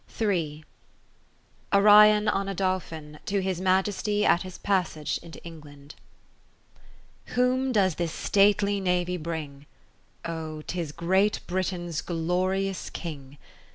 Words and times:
Arion 0.19 0.65
011 2.25 2.47
a 2.47 2.55
Dolphin, 2.55 3.19
To 3.27 3.39
his 3.39 3.61
Majesty 3.61 4.25
at 4.25 4.41
his 4.41 4.57
passage 4.57 5.19
into 5.19 5.39
E 5.47 5.51
norland 5.51 5.93
Whom 7.35 7.71
does 7.71 7.93
this 7.93 8.11
stately 8.11 8.79
navy 8.79 9.17
bring? 9.17 9.67
O! 10.25 10.63
'tis 10.65 10.91
Great 10.91 11.41
Britain's 11.45 12.01
glorious 12.01 12.89
King. 12.89 13.37